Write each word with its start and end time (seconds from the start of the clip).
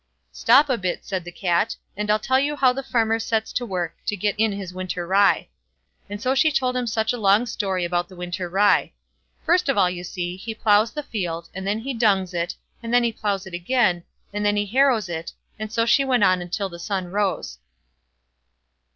"Stop 0.31 0.67
a 0.67 0.79
bit", 0.79 1.05
said 1.05 1.23
the 1.25 1.31
Cat, 1.31 1.75
"and 1.95 2.09
I'll 2.09 2.17
tell 2.17 2.39
you 2.39 2.55
how 2.55 2.73
the 2.73 2.81
farmer 2.81 3.19
sets 3.19 3.53
to 3.53 3.67
work 3.67 3.95
to 4.07 4.15
get 4.15 4.33
in 4.39 4.51
his 4.51 4.73
winter 4.73 5.05
rye." 5.05 5.47
And 6.09 6.19
so 6.19 6.33
she 6.33 6.51
told 6.51 6.75
him 6.75 6.87
such 6.87 7.13
a 7.13 7.19
long 7.19 7.45
story 7.45 7.85
about 7.85 8.09
the 8.09 8.15
winter 8.15 8.49
rye. 8.49 8.93
"First 9.45 9.69
of 9.69 9.77
all, 9.77 9.91
you 9.91 10.03
see, 10.03 10.37
he 10.37 10.55
ploughs 10.55 10.89
the 10.91 11.03
field, 11.03 11.49
and 11.53 11.67
then 11.67 11.77
he 11.77 11.93
dungs 11.93 12.33
it, 12.33 12.55
and 12.81 12.91
then 12.91 13.03
he 13.03 13.13
ploughs 13.13 13.45
it 13.45 13.53
again, 13.53 14.03
and 14.33 14.43
then 14.43 14.55
he 14.55 14.65
harrows 14.65 15.07
it," 15.07 15.33
and 15.59 15.71
so 15.71 15.85
she 15.85 16.03
went 16.03 16.23
on 16.23 16.49
till 16.49 16.67
the 16.67 16.79
sun 16.79 17.09
rose. 17.11 17.59